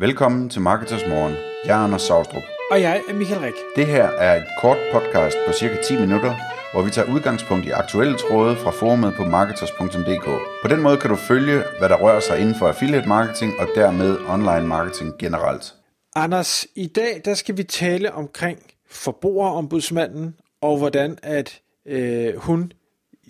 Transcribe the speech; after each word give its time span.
Velkommen 0.00 0.48
til 0.50 0.60
Marketers 0.60 1.06
Morgen. 1.08 1.34
Jeg 1.64 1.80
er 1.80 1.84
Anders 1.84 2.02
Saustrup. 2.02 2.42
Og 2.70 2.80
jeg 2.80 3.02
er 3.08 3.14
Michael 3.14 3.40
Rik. 3.40 3.54
Det 3.76 3.86
her 3.86 4.04
er 4.04 4.36
et 4.36 4.46
kort 4.60 4.76
podcast 4.92 5.36
på 5.46 5.52
cirka 5.52 5.76
10 5.82 6.00
minutter, 6.00 6.34
hvor 6.72 6.82
vi 6.82 6.90
tager 6.90 7.14
udgangspunkt 7.14 7.66
i 7.66 7.70
aktuelle 7.70 8.16
tråde 8.18 8.56
fra 8.56 8.70
forumet 8.70 9.14
på 9.16 9.24
marketers.dk. 9.24 10.24
På 10.62 10.68
den 10.68 10.82
måde 10.82 10.96
kan 10.96 11.10
du 11.10 11.16
følge, 11.16 11.62
hvad 11.78 11.88
der 11.88 11.96
rører 11.96 12.20
sig 12.20 12.38
inden 12.40 12.54
for 12.54 12.68
affiliate 12.68 13.08
marketing 13.08 13.52
og 13.58 13.68
dermed 13.74 14.18
online 14.28 14.66
marketing 14.66 15.18
generelt. 15.18 15.74
Anders, 16.16 16.66
i 16.74 16.86
dag 16.86 17.20
der 17.24 17.34
skal 17.34 17.56
vi 17.56 17.62
tale 17.62 18.12
omkring 18.12 18.58
forbrugerombudsmanden 18.90 20.34
og 20.60 20.78
hvordan 20.78 21.18
at 21.22 21.60
øh, 21.86 22.36
hun 22.36 22.72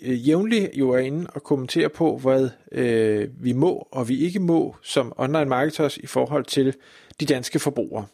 øh, 0.01 0.27
jævnligt 0.27 0.69
jo 0.73 0.89
er 0.89 0.97
inde 0.97 1.27
og 1.33 1.43
kommenterer 1.43 1.87
på, 1.87 2.17
hvad 2.17 2.49
øh, 2.71 3.29
vi 3.39 3.53
må 3.53 3.87
og 3.91 4.09
vi 4.09 4.17
ikke 4.19 4.39
må 4.39 4.75
som 4.81 5.13
online 5.17 5.45
marketers 5.45 5.97
i 5.97 6.07
forhold 6.07 6.45
til 6.45 6.73
de 7.19 7.25
danske 7.25 7.59
forbrugere. 7.59 8.05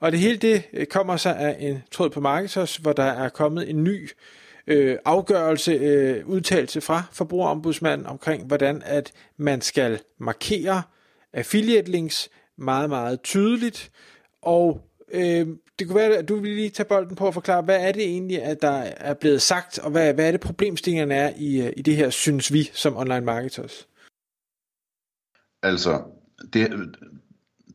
Og 0.00 0.12
det 0.12 0.20
hele 0.20 0.36
det 0.36 0.62
øh, 0.72 0.86
kommer 0.86 1.16
sig 1.16 1.36
af 1.36 1.56
en 1.60 1.82
tråd 1.90 2.10
på 2.10 2.20
Marketers, 2.20 2.76
hvor 2.76 2.92
der 2.92 3.04
er 3.04 3.28
kommet 3.28 3.70
en 3.70 3.84
ny 3.84 4.10
øh, 4.66 4.96
afgørelse, 5.04 5.72
øh, 5.72 6.26
udtalelse 6.26 6.80
fra 6.80 7.02
forbrugerombudsmanden 7.12 8.06
omkring, 8.06 8.46
hvordan 8.46 8.82
at 8.84 9.12
man 9.36 9.60
skal 9.60 10.00
markere 10.18 10.82
affiliate 11.32 11.90
links 11.90 12.28
meget, 12.58 12.88
meget 12.88 13.22
tydeligt. 13.22 13.90
Og 14.42 14.80
øh, 15.12 15.46
det 15.78 15.86
kunne 15.86 15.96
være, 15.96 16.16
at 16.16 16.28
du 16.28 16.40
vil 16.40 16.50
lige 16.50 16.70
tage 16.70 16.88
bolden 16.88 17.16
på 17.16 17.26
og 17.26 17.34
forklare, 17.34 17.62
hvad 17.62 17.88
er 17.88 17.92
det 17.92 18.02
egentlig, 18.02 18.42
at 18.42 18.62
der 18.62 18.82
er 18.96 19.14
blevet 19.14 19.42
sagt, 19.42 19.78
og 19.78 19.90
hvad, 19.90 20.14
hvad 20.14 20.26
er 20.26 20.30
det 20.30 20.40
problemstillingerne 20.40 21.14
er 21.14 21.32
i, 21.36 21.66
øh, 21.66 21.72
i 21.76 21.82
det 21.82 21.96
her, 21.96 22.10
synes 22.10 22.52
vi, 22.52 22.70
som 22.72 22.96
online 22.96 23.20
marketers? 23.20 23.88
Altså, 25.62 26.02
det, 26.52 26.70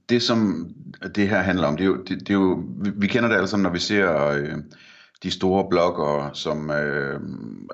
det 0.09 0.21
som 0.21 0.69
det 1.15 1.29
her 1.29 1.39
handler 1.39 1.67
om, 1.67 1.77
det 1.77 1.83
er 1.83 1.87
jo, 1.87 1.97
det, 1.97 2.19
det 2.19 2.29
er 2.29 2.33
jo 2.33 2.63
vi, 2.77 2.89
vi 2.95 3.07
kender 3.07 3.29
det 3.29 3.35
alle 3.35 3.47
sammen, 3.47 3.63
når 3.63 3.71
vi 3.71 3.79
ser 3.79 4.27
øh, 4.27 4.57
de 5.23 5.31
store 5.31 5.69
bloggere, 5.69 6.29
som, 6.33 6.71
øh, 6.71 7.19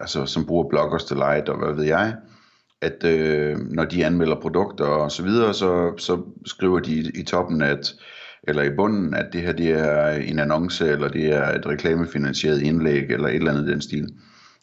altså, 0.02 0.26
som 0.26 0.46
bruger 0.46 0.70
bloggers 0.70 1.04
til 1.04 1.18
light, 1.18 1.50
og 1.50 1.58
hvad 1.58 1.76
ved 1.76 1.84
jeg, 1.84 2.16
at 2.82 3.04
øh, 3.04 3.58
når 3.58 3.86
de 3.86 4.06
anmelder 4.06 4.42
produkter 4.42 4.86
og 4.86 5.12
så 5.12 5.24
videre, 5.24 5.54
så, 5.54 5.94
så 5.98 6.24
skriver 6.46 6.80
de 6.80 6.92
i, 6.92 7.10
i 7.20 7.24
toppen, 7.24 7.62
at 7.62 7.96
eller 8.44 8.64
i 8.64 8.76
bunden, 8.76 9.14
at 9.14 9.30
det 9.34 9.42
her 9.42 9.52
det 9.52 9.70
er 9.70 10.10
en 10.10 10.40
annonce, 10.40 10.88
eller 10.92 11.08
det 11.08 11.34
er 11.34 11.60
et 11.60 11.66
reklamefinansieret 11.66 12.62
indlæg, 12.62 13.10
eller 13.10 13.28
et 13.28 13.36
eller 13.36 13.52
andet 13.52 13.68
den 13.68 13.82
stil. 13.82 14.10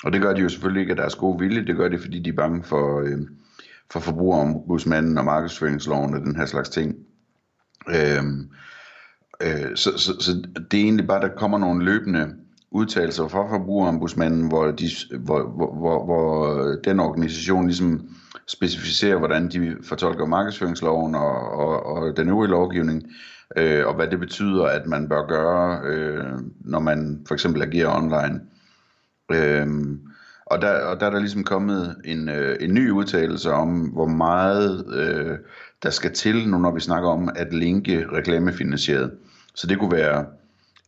Og 0.04 0.12
det 0.12 0.22
gør 0.22 0.32
de 0.32 0.40
jo 0.40 0.48
selvfølgelig 0.48 0.80
ikke 0.80 0.90
af 0.90 0.96
deres 0.96 1.14
gode 1.14 1.38
vilje, 1.38 1.66
det 1.66 1.76
gør 1.76 1.88
de, 1.88 1.98
fordi 1.98 2.18
de 2.18 2.30
er 2.30 2.34
bange 2.34 2.62
for, 2.62 3.00
øh, 3.00 3.18
for 3.90 4.00
forbrugerombudsmanden 4.00 5.18
og 5.18 5.24
markedsføringsloven 5.24 6.14
og 6.14 6.20
den 6.20 6.36
her 6.36 6.46
slags 6.46 6.68
ting. 6.68 6.94
Øh, 7.88 8.24
øh, 9.42 9.76
så, 9.76 9.98
så, 9.98 10.20
så 10.20 10.42
det 10.70 10.80
er 10.80 10.84
egentlig 10.84 11.06
bare, 11.06 11.20
der 11.20 11.36
kommer 11.36 11.58
nogle 11.58 11.84
løbende 11.84 12.34
udtalelser 12.74 13.28
fra 13.28 13.58
forbrugerombudsmanden, 13.58 14.48
hvor, 14.48 14.66
de, 14.66 14.88
hvor, 15.18 15.42
hvor, 15.56 15.74
hvor, 15.74 16.04
hvor 16.04 16.64
den 16.84 17.00
organisation 17.00 17.66
ligesom 17.66 18.08
specificerer, 18.46 19.18
hvordan 19.18 19.48
de 19.48 19.76
fortolker 19.82 20.26
markedsføringsloven 20.26 21.14
og, 21.14 21.52
og, 21.52 21.86
og 21.86 22.16
den 22.16 22.28
øvrige 22.28 22.50
lovgivning, 22.50 23.02
øh, 23.56 23.86
og 23.86 23.94
hvad 23.94 24.06
det 24.06 24.20
betyder, 24.20 24.64
at 24.64 24.86
man 24.86 25.08
bør 25.08 25.26
gøre, 25.26 25.80
øh, 25.84 26.32
når 26.60 26.80
man 26.80 27.24
for 27.28 27.34
eksempel 27.34 27.62
agerer 27.62 27.96
online. 27.96 28.40
Øh, 29.32 29.66
og 30.46 30.62
der, 30.62 30.84
og 30.84 31.00
der 31.00 31.06
er 31.06 31.10
der 31.10 31.18
ligesom 31.18 31.44
kommet 31.44 31.96
en, 32.04 32.28
øh, 32.28 32.56
en 32.60 32.74
ny 32.74 32.90
udtalelse 32.90 33.50
om, 33.50 33.80
hvor 33.80 34.06
meget 34.06 34.84
øh, 34.94 35.38
der 35.82 35.90
skal 35.90 36.12
til, 36.12 36.48
nu 36.48 36.58
når 36.58 36.74
vi 36.74 36.80
snakker 36.80 37.08
om 37.08 37.28
at 37.36 37.54
linke 37.54 38.06
reklamefinansieret. 38.12 39.10
Så 39.54 39.66
det 39.66 39.78
kunne 39.78 39.92
være 39.92 40.24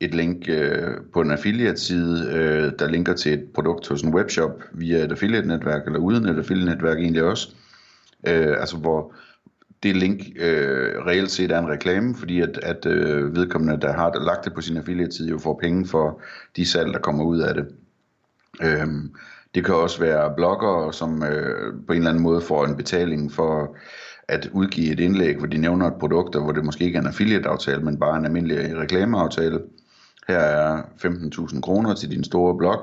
et 0.01 0.15
link 0.15 0.49
øh, 0.49 0.95
på 1.13 1.21
en 1.21 1.31
affiliate-side, 1.31 2.31
øh, 2.33 2.73
der 2.79 2.89
linker 2.89 3.15
til 3.15 3.33
et 3.33 3.45
produkt 3.55 3.89
hos 3.89 4.03
en 4.03 4.15
webshop 4.15 4.63
via 4.73 5.05
et 5.05 5.13
affiliate-netværk, 5.13 5.87
eller 5.87 5.99
uden 5.99 6.29
et 6.29 6.39
affiliate-netværk 6.39 6.99
egentlig 6.99 7.23
også. 7.23 7.49
Øh, 8.27 8.57
altså 8.61 8.77
hvor 8.77 9.15
det 9.83 9.97
link 9.97 10.21
øh, 10.37 11.07
reelt 11.07 11.31
set 11.31 11.53
er 11.53 11.59
en 11.59 11.69
reklame, 11.69 12.15
fordi 12.15 12.41
at, 12.41 12.59
at 12.63 12.87
øh, 12.87 13.37
vedkommende, 13.37 13.81
der 13.81 13.93
har 13.93 14.25
lagt 14.25 14.45
det 14.45 14.55
på 14.55 14.61
sin 14.61 14.77
affiliate-side, 14.77 15.31
jo 15.31 15.39
får 15.39 15.59
penge 15.63 15.87
for 15.87 16.21
de 16.57 16.67
salg, 16.67 16.93
der 16.93 16.99
kommer 16.99 17.25
ud 17.25 17.41
af 17.41 17.55
det. 17.55 17.67
Øh, 18.63 18.87
det 19.55 19.65
kan 19.65 19.75
også 19.75 20.01
være 20.01 20.35
bloggere, 20.37 20.93
som 20.93 21.23
øh, 21.23 21.75
på 21.87 21.93
en 21.93 21.99
eller 21.99 22.11
anden 22.11 22.23
måde 22.23 22.41
får 22.41 22.65
en 22.65 22.77
betaling 22.77 23.33
for 23.33 23.77
at 24.29 24.51
udgive 24.53 24.93
et 24.93 25.01
indlæg, 25.01 25.37
hvor 25.37 25.47
de 25.47 25.59
nævner 25.59 25.87
et 25.87 25.99
produkt, 26.01 26.37
hvor 26.37 26.53
det 26.53 26.65
måske 26.65 26.85
ikke 26.85 26.97
er 26.97 27.01
en 27.01 27.07
affiliate-aftale, 27.07 27.83
men 27.83 27.99
bare 27.99 28.19
en 28.19 28.25
almindelig 28.25 28.79
reklameaftale. 28.79 29.61
Her 30.29 30.39
er 30.39 30.83
15.000 30.83 31.61
kroner 31.61 31.95
til 31.95 32.11
din 32.11 32.25
store 32.25 32.57
blog, 32.57 32.83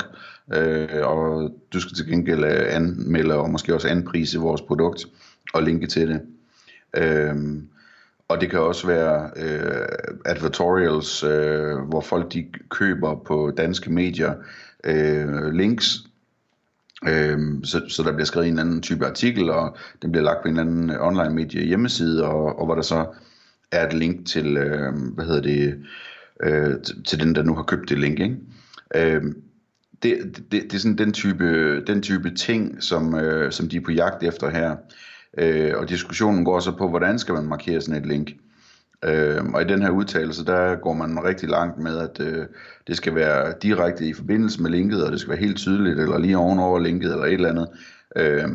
øh, 0.54 1.08
og 1.08 1.52
du 1.74 1.80
skal 1.80 1.96
til 1.96 2.08
gengæld 2.08 2.44
øh, 2.44 2.76
anmelde 2.76 3.36
og 3.36 3.50
måske 3.50 3.76
også 3.76 3.88
anprise 3.88 4.40
vores 4.40 4.62
produkt 4.62 5.06
og 5.54 5.64
linke 5.64 5.88
til 5.88 6.08
det. 6.08 6.22
Øh, 6.98 7.36
og 8.28 8.42
det 8.42 8.50
kan 8.50 8.60
også 8.60 8.88
være 8.88 9.30
øh, 9.36 9.88
advertorials, 10.26 11.24
øh, 11.24 11.78
hvor 11.78 12.02
folk 12.02 12.34
de 12.34 12.46
køber 12.70 13.16
på 13.28 13.54
danske 13.58 13.92
medier 13.92 14.34
øh, 14.84 15.52
links, 15.52 15.98
øh, 17.08 17.40
så, 17.64 17.82
så 17.88 18.04
der 18.04 18.12
bliver 18.12 18.26
skrevet 18.26 18.48
en 18.48 18.54
eller 18.54 18.64
anden 18.64 18.82
type 18.82 19.06
artikel, 19.06 19.50
og 19.50 19.78
den 20.02 20.12
bliver 20.12 20.24
lagt 20.24 20.42
på 20.42 20.48
en 20.48 20.60
eller 20.60 20.72
anden 20.72 20.90
online 20.90 21.36
medie 21.36 21.66
hjemmeside, 21.66 22.26
og, 22.26 22.60
og 22.60 22.66
hvor 22.66 22.76
der 22.76 22.82
så 22.82 23.06
er 23.72 23.88
et 23.88 23.94
link 23.94 24.28
til, 24.28 24.58
øh, 24.58 24.94
hvad 25.16 25.26
hedder 25.26 25.42
det, 25.42 25.86
øh, 26.44 26.76
til 27.08 27.20
den, 27.20 27.36
der 27.36 27.44
nu 27.44 27.56
har 27.56 27.64
købt 27.64 27.90
det 27.90 28.00
link. 28.00 28.20
Ikke? 28.20 28.38
Øh, 28.96 29.24
det, 30.04 30.18
det, 30.52 30.64
det 30.64 30.74
er 30.74 30.78
sådan 30.78 30.98
den 30.98 31.14
type, 31.14 31.80
den 31.86 32.02
type 32.02 32.36
ting, 32.36 32.84
som, 32.84 33.16
øh, 33.16 33.52
som 33.52 33.70
de 33.70 33.78
er 33.78 33.82
på 33.82 33.92
jagt 33.92 34.24
efter 34.24 34.50
her. 34.50 34.76
Øh, 35.38 35.72
og 35.78 35.90
diskussionen 35.90 36.46
går 36.46 36.60
så 36.60 36.72
på, 36.78 36.90
hvordan 36.90 37.20
skal 37.20 37.34
man 37.34 37.46
markere 37.46 37.82
sådan 37.82 38.02
et 38.02 38.08
link. 38.08 38.32
Øh, 39.06 39.44
og 39.54 39.62
i 39.62 39.66
den 39.66 39.82
her 39.82 39.90
udtalelse, 39.90 40.46
der 40.46 40.76
går 40.76 40.94
man 40.94 41.24
rigtig 41.24 41.50
langt 41.50 41.80
med, 41.80 41.98
at 41.98 42.20
øh, 42.20 42.46
det 42.88 42.98
skal 42.98 43.16
være 43.16 43.54
direkte 43.62 44.06
i 44.06 44.14
forbindelse 44.14 44.62
med 44.62 44.72
linket, 44.72 45.06
og 45.06 45.12
det 45.12 45.20
skal 45.20 45.30
være 45.30 45.40
helt 45.40 45.58
tydeligt, 45.58 46.00
eller 46.00 46.18
lige 46.18 46.38
ovenover 46.38 46.80
linket, 46.80 47.12
eller 47.12 47.26
et 47.26 47.34
eller 47.34 47.50
andet. 47.50 47.68
Øh, 48.16 48.50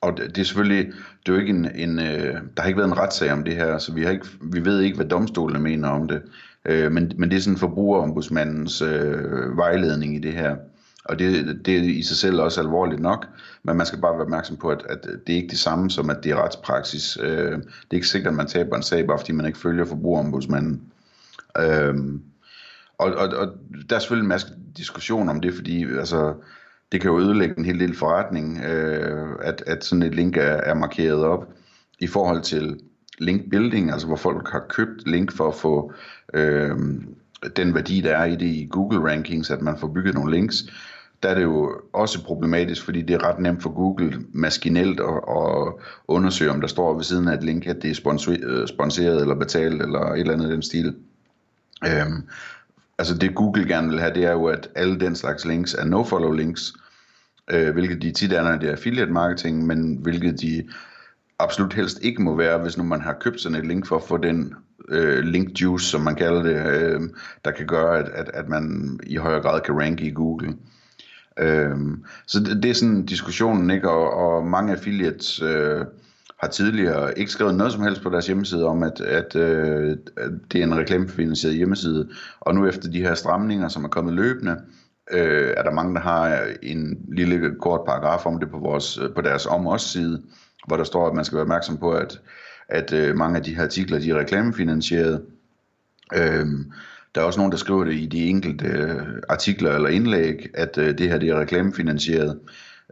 og 0.00 0.16
det, 0.16 0.36
det 0.36 0.38
er 0.38 0.44
selvfølgelig, 0.44 0.86
det 0.86 1.28
er 1.28 1.32
jo 1.32 1.38
ikke 1.38 1.50
en, 1.50 1.70
en 1.74 1.98
øh, 1.98 2.34
der 2.56 2.60
har 2.60 2.66
ikke 2.66 2.78
været 2.78 2.88
en 2.88 2.98
retssag 2.98 3.32
om 3.32 3.44
det 3.44 3.54
her, 3.54 3.78
så 3.78 3.92
vi, 3.92 4.02
har 4.02 4.10
ikke, 4.10 4.26
vi 4.40 4.64
ved 4.64 4.80
ikke, 4.80 4.96
hvad 4.96 5.06
domstolene 5.06 5.60
mener 5.60 5.88
om 5.88 6.08
det. 6.08 6.22
Øh, 6.66 6.92
men, 6.92 7.12
men 7.16 7.30
det 7.30 7.36
er 7.36 7.40
sådan 7.40 7.58
forbrugerombudsmandens 7.58 8.82
øh, 8.82 9.56
vejledning 9.56 10.16
i 10.16 10.18
det 10.18 10.32
her. 10.32 10.56
Og 11.04 11.18
det, 11.18 11.60
det 11.66 11.76
er 11.76 11.82
i 11.82 12.02
sig 12.02 12.16
selv 12.16 12.40
også 12.40 12.60
alvorligt 12.60 13.00
nok, 13.00 13.26
men 13.62 13.76
man 13.76 13.86
skal 13.86 14.00
bare 14.00 14.12
være 14.12 14.22
opmærksom 14.22 14.56
på, 14.56 14.68
at, 14.68 14.82
at 14.88 15.04
det 15.26 15.32
er 15.32 15.36
ikke 15.36 15.48
det 15.48 15.58
samme 15.58 15.90
som, 15.90 16.10
at 16.10 16.24
det 16.24 16.32
er 16.32 16.44
retspraksis. 16.44 17.18
Øh, 17.22 17.52
det 17.52 17.90
er 17.90 17.94
ikke 17.94 18.08
sikkert, 18.08 18.30
at 18.30 18.36
man 18.36 18.46
taber 18.46 18.76
en 18.76 18.82
sag, 18.82 19.06
bare 19.06 19.18
fordi 19.18 19.32
man 19.32 19.46
ikke 19.46 19.58
følger 19.58 19.84
forbrugerombudsmanden. 19.84 20.82
Øh, 21.58 21.94
og, 22.98 23.12
og, 23.14 23.28
og 23.28 23.48
der 23.90 23.96
er 23.96 24.00
selvfølgelig 24.00 24.24
en 24.24 24.28
masse 24.28 24.46
diskussion 24.76 25.28
om 25.28 25.40
det, 25.40 25.54
fordi 25.54 25.84
altså, 25.84 26.34
det 26.92 27.00
kan 27.00 27.10
jo 27.10 27.20
ødelægge 27.20 27.58
en 27.58 27.64
hel 27.64 27.80
del 27.80 27.96
forretning, 27.96 28.58
øh, 28.64 29.28
at, 29.42 29.62
at 29.66 29.84
sådan 29.84 30.02
et 30.02 30.14
link 30.14 30.36
er, 30.36 30.40
er 30.42 30.74
markeret 30.74 31.24
op 31.24 31.48
i 31.98 32.06
forhold 32.06 32.42
til 32.42 32.80
link 33.18 33.50
building, 33.50 33.92
altså 33.92 34.06
hvor 34.06 34.16
folk 34.16 34.48
har 34.48 34.66
købt 34.68 35.08
link 35.08 35.32
for 35.32 35.48
at 35.48 35.54
få 35.54 35.92
øh, 36.34 36.76
den 37.56 37.74
værdi, 37.74 38.00
der 38.00 38.16
er 38.16 38.24
i 38.24 38.36
det 38.36 38.46
i 38.46 38.68
Google 38.70 39.10
rankings, 39.10 39.50
at 39.50 39.62
man 39.62 39.78
får 39.78 39.88
bygget 39.88 40.14
nogle 40.14 40.32
links, 40.32 40.64
der 41.22 41.28
er 41.28 41.34
det 41.34 41.42
jo 41.42 41.80
også 41.92 42.24
problematisk, 42.24 42.84
fordi 42.84 43.02
det 43.02 43.14
er 43.14 43.28
ret 43.28 43.38
nemt 43.38 43.62
for 43.62 43.70
Google 43.70 44.20
maskinelt 44.32 45.00
at, 45.00 45.20
at 45.28 45.72
undersøge, 46.08 46.50
om 46.50 46.60
der 46.60 46.68
står 46.68 46.94
ved 46.94 47.04
siden 47.04 47.28
af 47.28 47.34
et 47.34 47.44
link, 47.44 47.66
at 47.66 47.76
det 47.82 47.90
er 47.90 48.36
øh, 48.42 48.68
sponsoreret 48.68 49.20
eller 49.20 49.34
betalt, 49.34 49.82
eller 49.82 50.00
et 50.00 50.20
eller 50.20 50.32
andet 50.32 50.48
i 50.48 50.52
den 50.52 50.62
stil. 50.62 50.94
Øhm, 51.86 52.22
altså 52.98 53.14
det 53.14 53.34
Google 53.34 53.68
gerne 53.68 53.88
vil 53.88 54.00
have, 54.00 54.14
det 54.14 54.24
er 54.24 54.32
jo, 54.32 54.44
at 54.44 54.68
alle 54.74 55.00
den 55.00 55.16
slags 55.16 55.44
links 55.44 55.74
er 55.74 55.84
no-follow 55.84 56.32
links, 56.32 56.72
øh, 57.50 57.72
hvilket 57.72 58.02
de 58.02 58.12
tit 58.12 58.32
er, 58.32 58.42
når 58.42 58.56
det 58.56 58.68
er 58.68 58.72
affiliate 58.72 59.12
marketing, 59.12 59.66
men 59.66 59.98
hvilket 60.02 60.40
de 60.40 60.68
absolut 61.38 61.72
helst 61.72 61.98
ikke 62.02 62.22
må 62.22 62.36
være, 62.36 62.58
hvis 62.58 62.78
nu 62.78 62.84
man 62.84 63.00
har 63.00 63.16
købt 63.20 63.40
sådan 63.40 63.58
et 63.58 63.66
link 63.66 63.86
for 63.86 63.96
at 63.96 64.02
få 64.02 64.16
den 64.16 64.54
øh, 64.88 65.18
link 65.18 65.48
juice, 65.62 65.86
som 65.86 66.00
man 66.00 66.14
kalder 66.14 66.42
det, 66.42 66.66
øh, 66.66 67.00
der 67.44 67.50
kan 67.50 67.66
gøre, 67.66 67.98
at, 67.98 68.08
at, 68.08 68.30
at 68.34 68.48
man 68.48 68.98
i 69.06 69.16
højere 69.16 69.42
grad 69.42 69.60
kan 69.60 69.80
ranke 69.80 70.04
i 70.04 70.10
Google. 70.10 70.54
Øh, 71.38 71.76
så 72.26 72.40
det, 72.40 72.62
det 72.62 72.70
er 72.70 72.74
sådan 72.74 73.06
diskussionen, 73.06 73.70
ikke? 73.70 73.90
Og, 73.90 74.10
og 74.10 74.46
mange 74.46 74.72
affiliates 74.72 75.42
øh, 75.42 75.84
har 76.40 76.48
tidligere 76.48 77.18
ikke 77.18 77.32
skrevet 77.32 77.54
noget 77.54 77.72
som 77.72 77.82
helst 77.82 78.02
på 78.02 78.10
deres 78.10 78.26
hjemmeside 78.26 78.64
om, 78.64 78.82
at, 78.82 79.00
at, 79.00 79.36
øh, 79.36 79.96
at 80.16 80.30
det 80.52 80.60
er 80.60 80.64
en 80.64 80.78
reklamefinansieret 80.78 81.56
hjemmeside. 81.56 82.08
Og 82.40 82.54
nu 82.54 82.66
efter 82.66 82.90
de 82.90 83.02
her 83.02 83.14
stramninger, 83.14 83.68
som 83.68 83.84
er 83.84 83.88
kommet 83.88 84.14
løbende, 84.14 84.56
øh, 85.12 85.54
er 85.56 85.62
der 85.62 85.70
mange, 85.70 85.94
der 85.94 86.00
har 86.00 86.46
en 86.62 86.98
lille 87.12 87.54
kort 87.60 87.80
paragraf 87.86 88.26
om 88.26 88.40
det 88.40 88.50
på, 88.50 88.58
vores, 88.58 88.98
øh, 88.98 89.14
på 89.14 89.20
deres 89.20 89.46
om 89.46 89.66
os 89.66 89.82
side, 89.82 90.22
hvor 90.66 90.76
der 90.76 90.84
står, 90.84 91.06
at 91.06 91.14
man 91.14 91.24
skal 91.24 91.36
være 91.36 91.42
opmærksom 91.42 91.78
på, 91.78 91.92
at 91.92 92.20
at 92.68 92.92
øh, 92.92 93.16
mange 93.16 93.36
af 93.36 93.44
de 93.44 93.54
her 93.54 93.64
artikler, 93.64 93.98
de 93.98 94.10
er 94.10 94.18
reklamefinansieret. 94.18 95.26
Øhm, 96.14 96.72
der 97.14 97.20
er 97.20 97.24
også 97.24 97.38
nogen, 97.38 97.52
der 97.52 97.58
skriver 97.58 97.84
det 97.84 97.94
i 97.94 98.06
de 98.06 98.26
enkelte 98.26 98.66
øh, 98.66 99.22
artikler 99.28 99.74
eller 99.74 99.88
indlæg, 99.88 100.50
at 100.54 100.78
øh, 100.78 100.98
det 100.98 101.08
her 101.08 101.18
det 101.18 101.28
er 101.28 101.40
reklamefinansieret. 101.40 102.40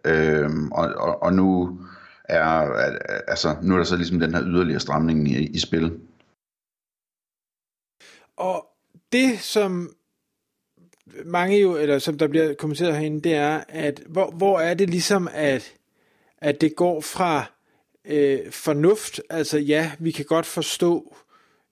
Øhm, 0.05 0.73
og, 0.73 0.95
og, 0.97 1.23
og 1.23 1.33
nu 1.33 1.79
er 2.25 2.47
altså 3.29 3.57
nu 3.63 3.75
er 3.75 3.79
der 3.79 3.85
så 3.85 3.97
ligesom 3.97 4.21
den 4.21 4.35
her 4.35 4.43
yderligere 4.45 4.81
stramning 4.81 5.29
i, 5.29 5.47
i 5.47 5.59
spil. 5.59 5.99
Og 8.37 8.67
det, 9.13 9.41
som 9.41 9.95
mange 11.25 11.61
jo, 11.61 11.77
eller 11.77 11.99
som 11.99 12.19
der 12.19 12.29
bliver 12.29 12.55
kommenteret 12.55 12.97
herinde, 12.97 13.21
det 13.21 13.35
er, 13.35 13.65
at 13.69 14.03
hvor, 14.07 14.31
hvor 14.31 14.61
er 14.61 14.75
det 14.75 14.91
ligesom, 14.91 15.29
at, 15.33 15.75
at 16.39 16.61
det 16.61 16.77
går 16.77 17.01
fra 17.01 17.54
øh, 18.09 18.39
fornuft, 18.51 19.21
altså 19.31 19.59
ja, 19.59 19.91
vi 19.99 20.11
kan 20.11 20.25
godt 20.25 20.47
forstå 20.47 21.17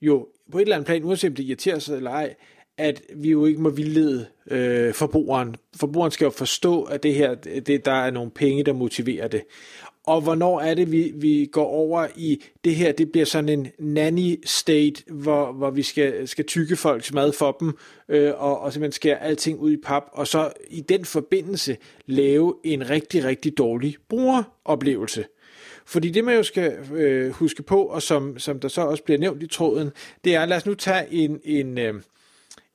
jo 0.01 0.29
på 0.53 0.59
et 0.59 0.63
eller 0.63 0.77
andet 0.77 0.87
plan, 0.87 1.05
uanset 1.05 1.31
om 1.31 1.35
det 1.35 1.45
irriterer 1.45 1.79
sig 1.79 1.97
eller 1.97 2.11
ej, 2.11 2.35
at 2.79 3.03
vi 3.15 3.31
jo 3.31 3.47
ikke 3.47 3.61
må 3.61 3.71
vildlede 3.71 4.27
øh, 4.51 4.95
forbrugeren. 4.95 5.57
Forbrugeren 5.77 6.11
skal 6.11 6.25
jo 6.25 6.31
forstå, 6.31 6.83
at 6.83 7.03
det 7.03 7.15
her, 7.15 7.35
det, 7.35 7.85
der 7.85 7.93
er 7.93 8.11
nogle 8.11 8.31
penge, 8.31 8.65
der 8.65 8.73
motiverer 8.73 9.29
det 9.29 9.43
og 10.07 10.21
hvornår 10.21 10.61
er 10.61 10.75
det, 10.75 10.93
vi, 10.93 11.13
vi 11.15 11.49
går 11.53 11.67
over 11.67 12.07
i 12.17 12.43
det 12.65 12.75
her, 12.75 12.93
det 12.93 13.13
bliver 13.13 13.25
sådan 13.25 13.49
en 13.49 13.69
nanny 13.79 14.41
state, 14.45 15.03
hvor, 15.13 15.53
hvor 15.53 15.71
vi 15.71 15.83
skal, 15.83 16.29
skal 16.29 16.45
tykke 16.45 16.77
folks 16.77 17.13
mad 17.13 17.33
for 17.33 17.57
dem, 17.61 17.77
øh, 18.09 18.33
og, 18.37 18.61
og 18.61 18.73
simpelthen 18.73 18.93
skære 18.93 19.23
alting 19.23 19.59
ud 19.59 19.73
i 19.73 19.77
pap, 19.77 20.03
og 20.13 20.27
så 20.27 20.53
i 20.71 20.81
den 20.81 21.05
forbindelse 21.05 21.77
lave 22.07 22.55
en 22.65 22.91
rigtig, 22.91 23.25
rigtig 23.25 23.59
dårlig 23.59 23.97
brugeroplevelse. 24.09 25.25
Fordi 25.87 26.11
det 26.11 26.25
man 26.25 26.37
jo 26.37 26.43
skal 26.43 26.73
øh, 26.95 27.31
huske 27.31 27.63
på, 27.63 27.83
og 27.83 28.03
som, 28.03 28.39
som 28.39 28.61
der 28.61 28.69
så 28.69 28.81
også 28.81 29.03
bliver 29.03 29.19
nævnt 29.19 29.43
i 29.43 29.47
tråden, 29.47 29.91
det 30.25 30.35
er, 30.35 30.47
lad 30.47 30.57
os 30.57 30.67
nu 30.67 30.75
tage 30.75 31.13
en, 31.13 31.41
en, 31.45 31.79
øh, 31.79 31.95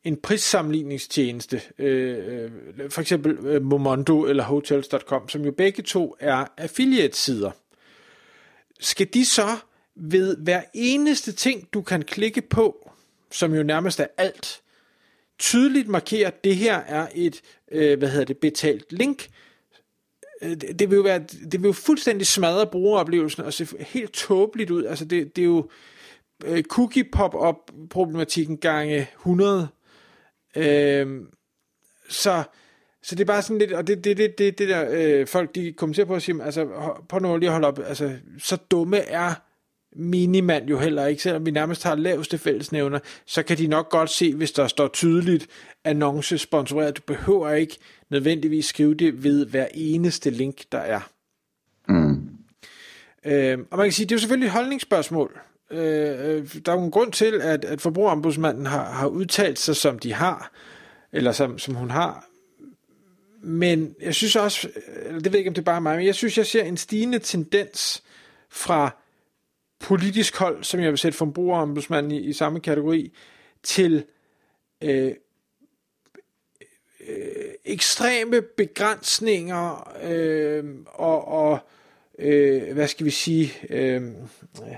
en 0.04 0.18
prissammenligningstjeneste, 0.18 1.62
øh, 1.80 2.18
øh 2.28 2.52
for 2.90 3.02
eksempel 3.02 3.38
øh, 3.46 3.62
Momondo 3.62 4.26
eller 4.26 4.44
Hotels.com, 4.44 5.30
som 5.30 5.42
jo 5.42 5.52
begge 5.52 5.84
to 5.84 6.16
er 6.20 6.46
affiliate-sider. 6.58 7.52
Skal 8.80 9.08
de 9.14 9.26
så 9.26 9.48
ved 9.96 10.38
hver 10.38 10.62
eneste 10.74 11.32
ting, 11.32 11.68
du 11.74 11.82
kan 11.82 12.02
klikke 12.02 12.42
på, 12.42 12.92
som 13.32 13.54
jo 13.54 13.64
nærmest 13.64 14.00
er 14.00 14.08
alt, 14.18 14.62
tydeligt 15.40 15.88
markere, 15.88 16.28
at 16.28 16.44
det 16.44 16.56
her 16.56 16.78
er 16.78 17.08
et, 17.16 17.42
øh, 17.72 17.98
hvad 17.98 18.10
hedder 18.10 18.26
det, 18.26 18.38
betalt 18.38 18.92
link, 18.92 19.28
Øh, 20.42 20.56
det 20.80 20.90
vil 20.90 20.96
jo 20.96 21.02
være, 21.02 21.20
det 21.52 21.62
vil 21.62 21.68
jo 21.68 21.74
fuldstændig 21.74 22.28
smadre 22.28 22.68
brugeroplevelsen 22.68 23.44
og 23.44 23.54
se 23.54 23.68
helt 23.80 24.14
tåbeligt 24.14 24.72
ud. 24.72 24.86
Altså 24.86 25.06
det, 25.06 25.36
det 25.36 25.42
er 25.42 25.46
jo 25.46 25.70
øh, 26.46 26.64
cookie 26.64 27.04
pop-up 27.12 27.72
problematikken 27.90 28.58
gange 28.58 29.08
100 29.14 29.68
Øh, 30.56 31.22
så, 32.10 32.44
så 33.04 33.16
det 33.16 33.22
er 33.22 33.26
bare 33.26 33.42
sådan 33.42 33.58
lidt, 33.58 33.72
og 33.72 33.88
det, 33.88 34.04
det, 34.04 34.18
det, 34.18 34.38
det, 34.38 34.58
det 34.58 34.70
der 34.70 34.88
øh, 34.92 35.28
folk 35.28 35.56
de 35.56 35.74
kommenterer 35.74 36.06
på 36.06 36.14
og 36.14 36.22
siger, 36.22 36.44
altså 36.44 36.68
på 37.10 37.20
nu 37.20 37.38
lige 37.38 37.50
at 37.50 37.54
holde 37.54 37.68
op, 37.68 37.80
altså 37.86 38.18
så 38.40 38.56
dumme 38.72 38.98
er 38.98 39.34
minimand 39.98 40.70
jo 40.70 40.80
heller 40.80 41.06
ikke, 41.06 41.22
selvom 41.22 41.46
vi 41.46 41.52
nærmest 41.52 41.84
har 41.84 41.96
laveste 41.96 42.38
fællesnævner, 42.38 43.00
så 43.26 43.44
kan 43.44 43.58
de 43.58 43.68
nok 43.68 43.90
godt 43.90 44.10
se, 44.10 44.36
hvis 44.36 44.52
der 44.52 44.68
står 44.68 44.88
tydeligt 44.88 45.48
annonce 45.84 46.38
sponsoreret. 46.38 46.98
Du 46.98 47.02
behøver 47.08 47.52
ikke 47.52 47.78
nødvendigvis 48.10 48.66
skrive 48.66 48.94
det 48.94 49.24
ved 49.24 49.46
hver 49.46 49.68
eneste 49.74 50.30
link, 50.30 50.64
der 50.72 50.78
er. 50.78 51.00
Mm. 51.88 52.30
Øh, 53.26 53.58
og 53.72 53.78
man 53.78 53.86
kan 53.86 53.94
sige, 53.94 54.06
det 54.06 54.12
er 54.12 54.16
jo 54.16 54.20
selvfølgelig 54.20 54.48
et 54.48 54.54
holdningsspørgsmål. 54.54 55.40
Øh, 55.72 55.80
øh, 55.80 56.56
der 56.66 56.72
er 56.72 56.76
jo 56.76 56.84
en 56.84 56.92
grund 56.92 57.12
til, 57.12 57.42
at, 57.42 57.66
at 57.66 57.82
forbrugerombudsmanden 57.82 58.66
har, 58.66 58.92
har 58.92 59.08
udtalt 59.08 59.60
sig, 59.60 59.76
som 59.76 60.00
de 60.00 60.14
har, 60.14 60.52
eller 61.14 61.32
som, 61.32 61.60
som 61.60 61.76
hun 61.76 61.90
har. 61.92 62.26
Men 63.42 63.96
jeg 64.02 64.16
synes 64.16 64.36
også, 64.36 64.70
det 65.14 65.26
ved 65.26 65.32
jeg 65.32 65.38
ikke, 65.38 65.48
om 65.48 65.54
det 65.54 65.62
er 65.62 65.66
bare 65.66 65.82
mig, 65.82 65.98
men 65.98 66.06
jeg 66.06 66.16
synes, 66.16 66.38
jeg 66.38 66.46
ser 66.46 66.64
en 66.64 66.78
stigende 66.78 67.20
tendens 67.20 68.04
fra 68.50 68.96
politisk 69.80 70.38
hold, 70.38 70.64
som 70.64 70.80
jeg 70.80 70.90
vil 70.90 70.98
sætte 70.98 71.18
forbrugerombudsmanden 71.18 72.12
i, 72.12 72.20
i 72.20 72.34
samme 72.34 72.60
kategori, 72.60 73.14
til 73.64 74.04
øh, 74.84 75.12
øh, 77.08 77.52
ekstreme 77.66 78.42
begrænsninger 78.42 79.94
øh, 80.04 80.64
og, 80.86 81.28
og 81.28 81.60
øh, 82.20 82.74
hvad 82.74 82.88
skal 82.88 83.06
vi 83.06 83.12
sige, 83.12 83.54
øh, 83.70 84.02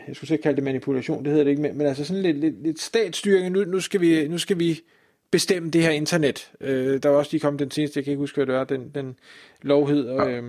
jeg 0.07 0.15
skulle 0.15 0.33
ikke 0.33 0.43
kalde 0.43 0.55
det 0.55 0.63
manipulation, 0.63 1.23
det 1.23 1.31
hedder 1.31 1.43
det 1.43 1.51
ikke, 1.51 1.61
men, 1.61 1.77
men 1.77 1.87
altså 1.87 2.05
sådan 2.05 2.23
lidt, 2.23 2.37
lidt, 2.37 2.63
lidt 2.63 2.81
statsstyring, 2.81 3.51
nu, 3.51 3.63
nu, 3.63 3.79
skal 3.79 4.01
vi, 4.01 4.27
nu 4.27 4.37
skal 4.37 4.59
vi 4.59 4.81
bestemme 5.31 5.69
det 5.69 5.81
her 5.81 5.91
internet. 5.91 6.51
Øh, 6.61 7.03
der 7.03 7.09
var 7.09 7.17
også 7.17 7.31
lige 7.31 7.41
kommet 7.41 7.59
den 7.59 7.71
seneste, 7.71 7.97
jeg 7.97 8.03
kan 8.03 8.11
ikke 8.11 8.19
huske, 8.19 8.35
hvad 8.35 8.45
det 8.45 8.55
var, 8.55 8.63
den, 8.63 8.91
den 8.95 9.15
lov 9.61 9.89
hed, 9.89 10.27
øh, 10.27 10.43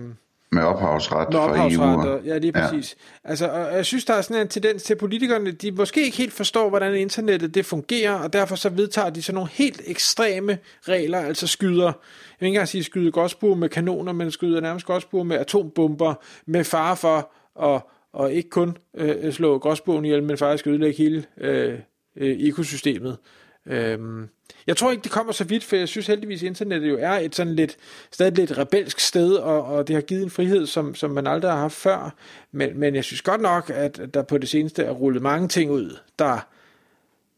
med 0.51 0.63
ophavsret 0.63 1.29
med 1.29 1.39
ophavsret, 1.39 2.09
og, 2.09 2.25
ja, 2.25 2.37
lige 2.37 2.51
præcis. 2.51 2.95
Ja. 3.23 3.29
Altså, 3.29 3.47
og 3.47 3.75
jeg 3.75 3.85
synes, 3.85 4.05
der 4.05 4.13
er 4.13 4.21
sådan 4.21 4.41
en 4.41 4.47
tendens 4.47 4.83
til, 4.83 4.93
at 4.93 4.97
politikerne, 4.97 5.51
de 5.51 5.71
måske 5.71 6.03
ikke 6.03 6.17
helt 6.17 6.33
forstår, 6.33 6.69
hvordan 6.69 6.95
internettet 6.95 7.55
det 7.55 7.65
fungerer, 7.65 8.13
og 8.13 8.33
derfor 8.33 8.55
så 8.55 8.69
vedtager 8.69 9.09
de 9.09 9.21
sådan 9.21 9.35
nogle 9.35 9.49
helt 9.53 9.81
ekstreme 9.85 10.57
regler, 10.87 11.19
altså 11.19 11.47
skyder, 11.47 11.85
jeg 11.85 11.93
vil 12.39 12.45
ikke 12.45 12.55
engang 12.55 12.67
sige 12.67 12.83
skyder 12.83 13.11
gråsbue 13.11 13.55
med 13.55 13.69
kanoner, 13.69 14.13
men 14.13 14.31
skyder 14.31 14.61
nærmest 14.61 14.85
gråsbue 14.85 15.25
med 15.25 15.37
atombomber, 15.37 16.13
med 16.45 16.63
fare 16.63 16.97
for 16.97 17.31
at 17.75 17.81
og 18.13 18.33
ikke 18.33 18.49
kun 18.49 18.77
øh, 18.97 19.33
slå 19.33 19.57
gråsbuen 19.57 20.05
ihjel, 20.05 20.23
men 20.23 20.37
faktisk 20.37 20.67
ødelægge 20.67 20.97
hele 20.97 21.23
øh, 21.37 21.79
øh, 22.15 22.37
ekosystemet. 22.39 23.17
Øhm, 23.65 24.29
jeg 24.67 24.77
tror 24.77 24.91
ikke, 24.91 25.03
det 25.03 25.11
kommer 25.11 25.33
så 25.33 25.43
vidt, 25.43 25.63
for 25.63 25.75
jeg 25.75 25.87
synes 25.87 26.07
heldigvis, 26.07 26.43
at 26.43 26.47
internettet 26.47 26.89
jo 26.89 26.97
er 26.99 27.11
et 27.11 27.35
sådan 27.35 27.55
lidt, 27.55 27.77
stadig 28.11 28.33
lidt 28.33 28.57
rebelsk 28.57 28.99
sted, 28.99 29.33
og, 29.35 29.65
og 29.65 29.87
det 29.87 29.95
har 29.95 30.01
givet 30.01 30.23
en 30.23 30.29
frihed, 30.29 30.65
som, 30.67 30.95
som 30.95 31.11
man 31.11 31.27
aldrig 31.27 31.51
har 31.51 31.59
haft 31.59 31.73
før. 31.73 32.15
Men, 32.51 32.79
men 32.79 32.95
jeg 32.95 33.03
synes 33.03 33.21
godt 33.21 33.41
nok, 33.41 33.69
at 33.69 34.01
der 34.13 34.21
på 34.21 34.37
det 34.37 34.49
seneste 34.49 34.83
er 34.83 34.91
rullet 34.91 35.21
mange 35.21 35.47
ting 35.47 35.71
ud, 35.71 35.97
der, 36.19 36.47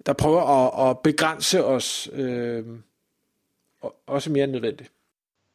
der 0.05 0.13
prøver 0.13 0.41
at, 0.41 0.89
at 0.89 0.99
begrænse 0.99 1.63
os, 1.63 2.09
øh, 2.13 2.63
også 4.07 4.31
mere 4.31 4.43
end 4.43 4.51
nødvendigt. 4.51 4.91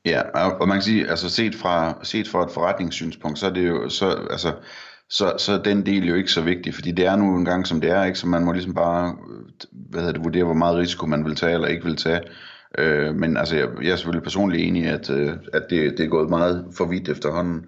Ja, 0.05 0.23
og 0.49 0.69
man 0.69 0.77
kan 0.77 0.83
sige, 0.83 1.09
altså 1.09 1.31
set 1.31 1.55
fra, 1.55 1.99
set 2.03 2.29
fra 2.29 2.45
et 2.45 2.51
forretningssynspunkt, 2.51 3.39
så 3.39 3.47
er 3.47 3.51
det 3.51 3.69
jo, 3.69 3.89
så, 3.89 4.27
altså, 4.31 4.53
så, 5.11 5.33
så 5.39 5.53
er 5.53 5.63
den 5.63 5.87
del 5.87 6.09
jo 6.09 6.15
ikke 6.15 6.33
så 6.33 6.41
vigtig, 6.41 6.75
fordi 6.75 6.93
det 6.93 7.07
er 7.07 7.17
nu 7.17 7.37
en 7.37 7.45
gang 7.45 7.67
som 7.67 7.81
det 7.81 7.91
er, 7.91 8.05
ikke? 8.05 8.19
så 8.19 8.27
man 8.27 8.45
må 8.45 8.53
ligesom 8.53 8.75
bare 8.75 9.17
øh, 9.31 9.45
hvad 9.71 10.01
hedder 10.01 10.13
det, 10.13 10.25
vurdere, 10.25 10.45
hvor 10.45 10.55
meget 10.55 10.77
risiko 10.79 11.07
man 11.07 11.25
vil 11.25 11.37
tage 11.37 11.55
eller 11.55 11.69
ikke 11.69 11.85
vil 11.85 11.97
tage. 11.97 12.21
Øh, 12.79 13.15
men 13.15 13.37
altså, 13.37 13.57
jeg, 13.57 13.69
jeg 13.83 13.91
er 13.91 13.97
selvfølgelig 13.97 14.23
personligt 14.23 14.63
enig 14.63 14.83
i, 14.83 14.87
at, 14.87 15.11
øh, 15.11 15.33
at 15.53 15.63
det, 15.71 15.99
det 15.99 16.05
er 16.05 16.09
gået 16.09 16.31
meget 16.31 16.67
for 16.77 16.85
vidt 16.85 17.09
efterhånden. 17.09 17.65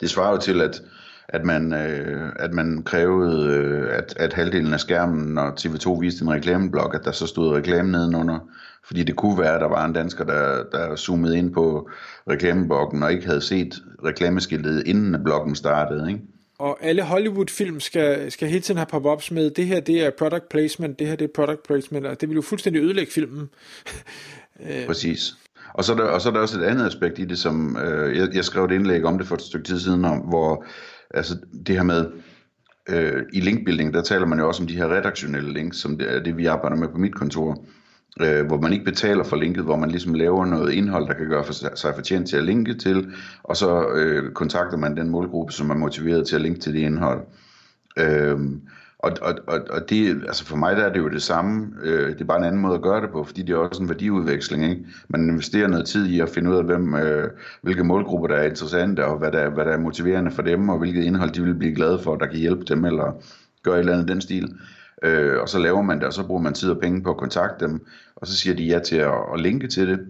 Det 0.00 0.10
svarer 0.10 0.30
jo 0.30 0.36
til, 0.36 0.60
at, 0.60 0.82
at, 1.28 1.44
man, 1.44 1.72
øh, 1.72 2.32
at 2.36 2.52
man 2.52 2.82
krævede, 2.82 3.54
øh, 3.54 3.96
at, 3.96 4.14
at 4.16 4.32
halvdelen 4.32 4.72
af 4.72 4.80
skærmen, 4.80 5.34
når 5.34 5.50
TV2 5.50 6.00
viste 6.00 6.22
en 6.22 6.30
reklameblok, 6.30 6.94
at 6.94 7.04
der 7.04 7.12
så 7.12 7.26
stod 7.26 7.54
reklame 7.54 7.90
nedenunder. 7.90 8.38
Fordi 8.84 9.02
det 9.02 9.16
kunne 9.16 9.38
være, 9.38 9.54
at 9.54 9.60
der 9.60 9.68
var 9.68 9.84
en 9.84 9.92
dansker, 9.92 10.24
der, 10.24 10.64
der 10.72 10.96
zoomede 10.96 11.38
ind 11.38 11.54
på 11.54 11.90
reklameblokken 12.30 13.02
og 13.02 13.12
ikke 13.12 13.26
havde 13.26 13.40
set 13.40 13.82
reklameskiltet, 14.04 14.82
inden 14.86 15.24
blokken 15.24 15.54
startede. 15.54 16.08
Ikke? 16.08 16.20
Og 16.58 16.78
alle 16.80 17.02
Hollywood-film 17.02 17.80
skal, 17.80 18.32
skal 18.32 18.48
hele 18.48 18.60
tiden 18.60 18.78
have 18.78 18.86
pop-ups 18.86 19.30
med, 19.30 19.50
det 19.50 19.66
her 19.66 19.80
det 19.80 20.04
er 20.04 20.10
product 20.18 20.48
placement, 20.48 20.98
det 20.98 21.06
her 21.06 21.16
det 21.16 21.24
er 21.24 21.32
product 21.34 21.62
placement, 21.62 22.06
og 22.06 22.20
det 22.20 22.28
vil 22.28 22.34
jo 22.34 22.42
fuldstændig 22.42 22.82
ødelægge 22.82 23.12
filmen. 23.12 23.48
Øh, 24.70 24.86
Præcis. 24.86 25.34
Og 25.74 25.84
så, 25.84 25.92
er 25.92 25.96
der, 25.96 26.04
og 26.04 26.20
så 26.20 26.28
er 26.28 26.32
der 26.32 26.40
også 26.40 26.60
et 26.60 26.64
andet 26.64 26.86
aspekt 26.86 27.18
i 27.18 27.24
det, 27.24 27.38
som 27.38 27.76
øh, 27.76 28.16
jeg, 28.16 28.28
jeg 28.34 28.44
skrev 28.44 28.64
et 28.64 28.70
indlæg 28.72 29.04
om 29.04 29.18
det 29.18 29.26
for 29.26 29.34
et 29.34 29.42
stykke 29.42 29.66
tid 29.66 29.80
siden, 29.80 30.04
om, 30.04 30.18
hvor 30.18 30.64
altså, 31.10 31.36
det 31.66 31.74
her 31.74 31.82
med, 31.82 32.06
øh, 32.88 33.22
i 33.32 33.40
linkbuilding, 33.40 33.94
der 33.94 34.02
taler 34.02 34.26
man 34.26 34.38
jo 34.38 34.48
også 34.48 34.62
om 34.62 34.66
de 34.66 34.76
her 34.76 34.96
redaktionelle 34.96 35.52
links, 35.52 35.76
som 35.76 35.98
det 35.98 36.14
er 36.14 36.22
det, 36.22 36.36
vi 36.36 36.46
arbejder 36.46 36.76
med 36.76 36.88
på 36.88 36.98
mit 36.98 37.14
kontor 37.14 37.64
øh, 38.20 38.46
hvor 38.46 38.60
man 38.60 38.72
ikke 38.72 38.84
betaler 38.84 39.24
for 39.24 39.36
linket, 39.36 39.64
hvor 39.64 39.76
man 39.76 39.90
ligesom 39.90 40.14
laver 40.14 40.46
noget 40.46 40.72
indhold, 40.72 41.06
der 41.06 41.14
kan 41.14 41.28
gøre 41.28 41.44
for 41.44 41.76
sig 41.76 41.94
fortjent 41.94 42.28
til 42.28 42.36
at 42.36 42.44
linke 42.44 42.74
til, 42.74 43.12
og 43.42 43.56
så 43.56 43.88
øh, 43.88 44.32
kontakter 44.32 44.76
man 44.76 44.96
den 44.96 45.08
målgruppe, 45.08 45.52
som 45.52 45.70
er 45.70 45.74
motiveret 45.74 46.26
til 46.26 46.36
at 46.36 46.42
linke 46.42 46.60
til 46.60 46.74
det 46.74 46.80
indhold. 46.80 47.20
Øh, 47.98 48.38
og, 48.98 49.12
og, 49.22 49.34
og, 49.46 49.60
og 49.70 49.90
det, 49.90 50.22
altså 50.26 50.44
for 50.44 50.56
mig 50.56 50.76
der 50.76 50.82
er 50.82 50.92
det 50.92 50.98
jo 50.98 51.08
det 51.08 51.22
samme, 51.22 51.66
øh, 51.82 52.08
det 52.08 52.20
er 52.20 52.24
bare 52.24 52.38
en 52.38 52.44
anden 52.44 52.60
måde 52.60 52.74
at 52.74 52.82
gøre 52.82 53.00
det 53.00 53.10
på, 53.10 53.24
fordi 53.24 53.42
det 53.42 53.52
er 53.52 53.56
også 53.56 53.82
en 53.82 53.88
værdiudveksling. 53.88 54.64
Ikke? 54.64 54.84
Man 55.08 55.28
investerer 55.28 55.68
noget 55.68 55.86
tid 55.86 56.06
i 56.06 56.20
at 56.20 56.28
finde 56.28 56.50
ud 56.50 56.56
af, 56.56 56.64
hvem, 56.64 56.94
øh, 56.94 57.30
hvilke 57.62 57.84
målgrupper 57.84 58.28
der 58.28 58.36
er 58.36 58.48
interessante, 58.48 59.04
og 59.04 59.18
hvad 59.18 59.32
der, 59.32 59.50
hvad 59.50 59.64
der 59.64 59.70
er 59.70 59.78
motiverende 59.78 60.30
for 60.30 60.42
dem, 60.42 60.68
og 60.68 60.78
hvilket 60.78 61.04
indhold 61.04 61.30
de 61.30 61.42
vil 61.42 61.54
blive 61.54 61.74
glade 61.74 61.98
for, 61.98 62.16
der 62.16 62.26
kan 62.26 62.38
hjælpe 62.38 62.64
dem, 62.64 62.84
eller 62.84 63.22
gøre 63.62 63.74
et 63.74 63.80
eller 63.80 63.92
andet 63.92 64.08
den 64.08 64.20
stil 64.20 64.48
øh, 65.02 65.40
og 65.40 65.48
så 65.48 65.58
laver 65.58 65.82
man 65.82 65.98
det, 65.98 66.06
og 66.06 66.12
så 66.12 66.26
bruger 66.26 66.42
man 66.42 66.54
tid 66.54 66.70
og 66.70 66.80
penge 66.80 67.02
på 67.02 67.10
at 67.10 67.16
kontakte 67.16 67.64
dem, 67.64 67.86
og 68.16 68.26
så 68.26 68.36
siger 68.36 68.56
de 68.56 68.64
ja 68.64 68.78
til 68.78 68.96
at, 68.96 69.14
at 69.34 69.40
linke 69.40 69.68
til 69.68 69.88
det, 69.88 70.00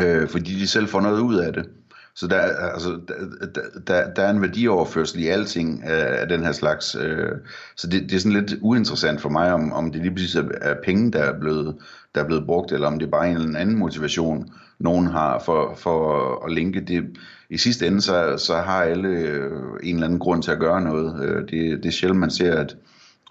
øh, 0.00 0.28
fordi 0.28 0.54
de 0.54 0.66
selv 0.66 0.88
får 0.88 1.00
noget 1.00 1.20
ud 1.20 1.36
af 1.36 1.52
det. 1.52 1.68
så 2.14 2.26
der, 2.26 2.40
altså, 2.74 3.00
der, 3.08 3.54
der, 3.86 4.14
der 4.14 4.22
er 4.22 4.30
en 4.30 4.42
værdioverførsel 4.42 5.20
i 5.20 5.26
alting 5.26 5.84
af, 5.84 6.20
af 6.20 6.28
den 6.28 6.44
her 6.44 6.52
slags. 6.52 6.96
Øh, 7.00 7.32
så 7.76 7.86
det, 7.86 8.02
det 8.02 8.12
er 8.12 8.20
sådan 8.20 8.40
lidt 8.40 8.54
uinteressant 8.60 9.20
for 9.20 9.28
mig, 9.28 9.52
om, 9.52 9.72
om 9.72 9.92
det 9.92 10.02
lige 10.02 10.14
præcis 10.14 10.34
er, 10.34 10.44
er 10.60 10.74
penge, 10.84 11.12
der 11.12 11.18
er, 11.18 11.40
blevet, 11.40 11.76
der 12.14 12.22
er 12.22 12.26
blevet 12.26 12.46
brugt, 12.46 12.72
eller 12.72 12.86
om 12.86 12.98
det 12.98 13.06
er 13.06 13.10
bare 13.10 13.30
en 13.30 13.36
eller 13.36 13.58
anden 13.58 13.78
motivation, 13.78 14.50
nogen 14.78 15.06
har 15.06 15.42
for, 15.44 15.74
for 15.76 16.46
at 16.46 16.52
linke 16.52 16.80
det. 16.80 17.18
I 17.50 17.56
sidste 17.58 17.86
ende, 17.86 18.00
så, 18.00 18.36
så 18.36 18.54
har 18.54 18.82
alle 18.82 19.08
øh, 19.08 19.52
en 19.82 19.94
eller 19.94 20.06
anden 20.06 20.18
grund 20.18 20.42
til 20.42 20.50
at 20.50 20.58
gøre 20.58 20.80
noget. 20.80 21.24
Øh, 21.24 21.40
det, 21.40 21.82
det 21.82 21.86
er 21.86 21.90
sjældent, 21.92 22.20
man 22.20 22.30
ser, 22.30 22.60
at, 22.60 22.76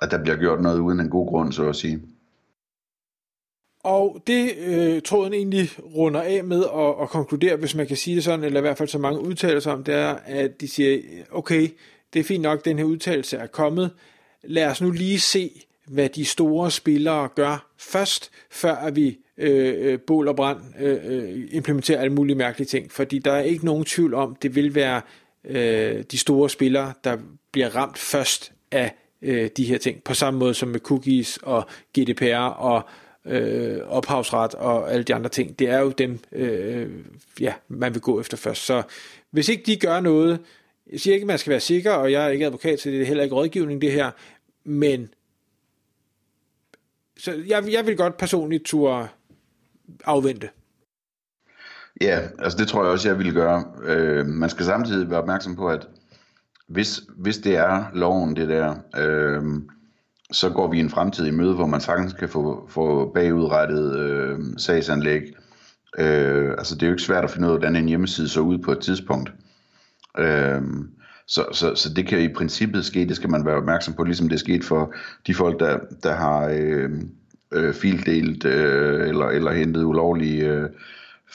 at 0.01 0.11
der 0.11 0.21
bliver 0.21 0.37
gjort 0.37 0.61
noget 0.61 0.79
uden 0.79 0.99
en 0.99 1.09
god 1.09 1.27
grund, 1.27 1.51
så 1.51 1.69
at 1.69 1.75
sige. 1.75 2.01
Og 3.83 4.23
det 4.27 4.57
øh, 4.57 5.01
tråden 5.01 5.33
egentlig 5.33 5.69
runder 5.95 6.21
af 6.21 6.43
med 6.43 6.63
at, 6.75 7.01
at 7.01 7.09
konkludere, 7.09 7.55
hvis 7.55 7.75
man 7.75 7.87
kan 7.87 7.97
sige 7.97 8.15
det 8.15 8.23
sådan, 8.23 8.45
eller 8.45 8.59
i 8.59 8.61
hvert 8.61 8.77
fald 8.77 8.89
så 8.89 8.97
mange 8.97 9.21
udtalelser 9.21 9.71
om, 9.71 9.83
det 9.83 9.95
er, 9.95 10.15
at 10.25 10.61
de 10.61 10.67
siger, 10.67 10.99
okay, 11.31 11.69
det 12.13 12.19
er 12.19 12.23
fint 12.23 12.41
nok, 12.41 12.65
den 12.65 12.77
her 12.77 12.85
udtalelse 12.85 13.37
er 13.37 13.47
kommet. 13.47 13.91
Lad 14.43 14.67
os 14.67 14.81
nu 14.81 14.91
lige 14.91 15.19
se, 15.19 15.61
hvad 15.87 16.09
de 16.09 16.25
store 16.25 16.71
spillere 16.71 17.29
gør 17.35 17.71
først, 17.77 18.31
før 18.51 18.75
at 18.75 18.95
vi 18.95 19.17
øh, 19.37 19.91
øh 19.91 19.99
bål 19.99 20.27
og 20.27 20.35
brand 20.35 20.59
øh, 20.79 20.99
øh, 21.03 21.47
implementerer 21.51 21.99
alle 21.99 22.13
mulige 22.13 22.35
mærkelige 22.35 22.67
ting. 22.67 22.91
Fordi 22.91 23.19
der 23.19 23.31
er 23.31 23.41
ikke 23.41 23.65
nogen 23.65 23.85
tvivl 23.85 24.13
om, 24.13 24.35
det 24.35 24.55
vil 24.55 24.75
være 24.75 25.01
øh, 25.45 26.03
de 26.11 26.17
store 26.17 26.49
spillere, 26.49 26.93
der 27.03 27.17
bliver 27.51 27.75
ramt 27.75 27.97
først 27.97 28.51
af 28.71 28.93
øh, 29.21 29.49
de 29.57 29.65
her 29.65 29.77
ting. 29.77 30.03
På 30.03 30.13
samme 30.13 30.39
måde 30.39 30.53
som 30.53 30.69
med 30.69 30.79
cookies 30.79 31.39
og 31.43 31.65
GDPR 31.99 32.35
og 32.37 32.89
øh, 33.25 33.79
ophavsret 33.87 34.55
og 34.55 34.91
alle 34.91 35.03
de 35.03 35.15
andre 35.15 35.29
ting. 35.29 35.59
Det 35.59 35.69
er 35.69 35.79
jo 35.79 35.89
dem, 35.89 36.19
øh, 36.31 36.89
ja, 37.39 37.53
man 37.67 37.93
vil 37.93 38.01
gå 38.01 38.19
efter 38.19 38.37
først. 38.37 38.65
Så 38.65 38.83
hvis 39.31 39.49
ikke 39.49 39.63
de 39.65 39.75
gør 39.75 39.99
noget, 39.99 40.39
jeg 40.91 40.99
siger 40.99 41.13
ikke, 41.13 41.23
at 41.23 41.27
man 41.27 41.37
skal 41.37 41.51
være 41.51 41.59
sikker, 41.59 41.91
og 41.91 42.11
jeg 42.11 42.25
er 42.25 42.29
ikke 42.29 42.45
advokat, 42.45 42.79
så 42.79 42.89
det 42.89 43.01
er 43.01 43.05
heller 43.05 43.23
ikke 43.23 43.35
rådgivning 43.35 43.81
det 43.81 43.91
her, 43.91 44.11
men 44.63 45.09
så 47.17 47.43
jeg, 47.47 47.71
jeg 47.71 47.85
vil 47.85 47.97
godt 47.97 48.17
personligt 48.17 48.65
turde 48.65 49.07
afvente. 50.05 50.49
Ja, 52.01 52.19
altså 52.39 52.57
det 52.57 52.67
tror 52.67 52.83
jeg 52.83 52.91
også, 52.91 53.09
jeg 53.09 53.17
ville 53.17 53.33
gøre. 53.33 53.63
Øh, 53.83 54.25
man 54.25 54.49
skal 54.49 54.65
samtidig 54.65 55.09
være 55.09 55.19
opmærksom 55.19 55.55
på, 55.55 55.67
at 55.69 55.87
hvis, 56.67 57.01
hvis 57.17 57.37
det 57.37 57.55
er 57.55 57.85
loven, 57.93 58.35
det 58.35 58.49
der, 58.49 58.75
øh, 58.97 59.43
så 60.31 60.49
går 60.49 60.71
vi 60.71 60.79
en 60.79 60.89
fremtid 60.89 61.25
i 61.25 61.31
møde, 61.31 61.55
hvor 61.55 61.65
man 61.65 61.81
sagtens 61.81 62.13
kan 62.13 62.29
få, 62.29 62.67
få 62.69 63.11
bagudrettet 63.13 63.99
øh, 63.99 64.39
sagsanlæg. 64.57 65.21
Øh, 65.99 66.49
altså 66.49 66.75
det 66.75 66.83
er 66.83 66.87
jo 66.87 66.93
ikke 66.93 67.03
svært 67.03 67.23
at 67.23 67.29
finde 67.29 67.47
ud 67.47 67.53
af, 67.53 67.59
hvordan 67.59 67.75
en 67.75 67.87
hjemmeside 67.87 68.29
så 68.29 68.41
ud 68.41 68.57
på 68.57 68.71
et 68.71 68.79
tidspunkt. 68.79 69.33
Øh, 70.17 70.61
så, 71.27 71.45
så, 71.51 71.75
så 71.75 71.93
det 71.93 72.07
kan 72.07 72.21
i 72.21 72.33
princippet 72.33 72.85
ske, 72.85 73.07
det 73.07 73.15
skal 73.15 73.29
man 73.29 73.45
være 73.45 73.55
opmærksom 73.55 73.93
på, 73.93 74.03
ligesom 74.03 74.29
det 74.29 74.35
er 74.35 74.39
sket 74.39 74.63
for 74.63 74.93
de 75.27 75.33
folk, 75.33 75.59
der, 75.59 75.79
der 76.03 76.15
har 76.15 76.47
øh, 76.53 76.89
øh, 77.51 77.73
fildelt 77.73 78.45
øh, 78.45 79.09
eller, 79.09 79.25
eller 79.25 79.51
hentet 79.51 79.83
ulovlige 79.83 80.45
øh, 80.45 80.69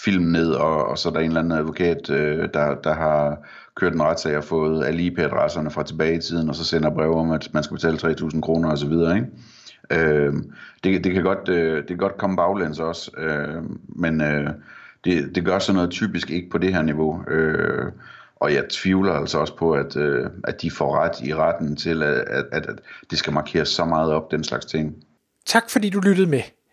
film 0.05 0.25
ned, 0.25 0.51
og, 0.53 0.87
og 0.87 0.99
så 0.99 1.09
er 1.09 1.13
der 1.13 1.21
en 1.21 1.27
eller 1.27 1.41
anden 1.41 1.59
advokat, 1.59 2.11
øh, 2.11 2.49
der, 2.55 2.75
der 2.75 2.95
har 2.95 3.39
kørt 3.75 3.93
en 3.93 4.03
retssag 4.03 4.37
og 4.37 4.45
fået 4.45 4.85
alle 4.85 5.03
IP-adresserne 5.03 5.71
fra 5.71 5.83
tilbage 5.83 6.17
i 6.17 6.21
tiden, 6.21 6.49
og 6.49 6.55
så 6.55 6.65
sender 6.65 6.91
brev 6.91 7.15
om, 7.15 7.31
at 7.31 7.49
man 7.55 7.63
skal 7.63 7.77
betale 7.77 7.97
3.000 7.97 8.41
kroner 8.41 8.71
og 8.71 8.79
så 8.79 8.87
videre, 8.87 9.17
ikke? 9.17 9.29
Øh, 9.91 10.35
det, 10.85 11.05
det, 11.05 11.15
kan 11.15 11.23
godt, 11.23 11.49
øh, 11.49 11.77
det 11.77 11.89
kan 11.89 11.97
godt 11.97 12.19
komme 12.19 12.37
baglæns 12.37 12.79
også, 12.79 13.11
øh, 13.19 13.63
men 13.89 14.21
øh, 14.21 14.51
det, 15.05 15.35
det 15.35 15.45
gør 15.45 15.59
sådan 15.59 15.75
noget 15.75 15.91
typisk 15.91 16.31
ikke 16.31 16.51
på 16.51 16.59
det 16.59 16.75
her 16.75 16.83
niveau. 16.83 17.25
Øh, 17.29 17.93
og 18.37 18.55
jeg 18.55 18.65
tvivler 18.71 19.13
altså 19.13 19.39
også 19.39 19.57
på, 19.57 19.73
at, 19.73 19.97
øh, 19.97 20.31
at 20.45 20.63
de 20.63 20.71
får 20.71 20.97
ret 20.97 21.27
i 21.29 21.35
retten 21.35 21.77
til, 21.77 22.03
at, 22.03 22.15
at, 22.53 22.67
at 22.67 22.81
det 23.11 23.19
skal 23.19 23.33
markeres 23.33 23.69
så 23.69 23.85
meget 23.85 24.13
op, 24.13 24.31
den 24.31 24.45
slags 24.45 24.67
ting. 24.67 24.95
Tak 25.47 25.71
fordi 25.71 25.91
du 25.91 26.01
lyttede 26.01 26.27
med. 26.27 26.43